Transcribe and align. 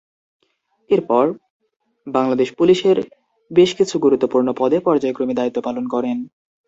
এরপর 0.89 1.25
বাংলাদেশ 2.07 2.49
পুলিশ 2.57 2.79
এর 2.85 2.97
বেশ 3.51 3.69
কিছু 3.75 3.95
গুরুত্বপূর্ণ 3.99 4.47
পদে 4.57 4.77
পর্যায়ক্রমে 4.79 5.33
দায়িত্ব 5.33 5.59
পালন 5.63 5.85
করেন। 5.87 6.17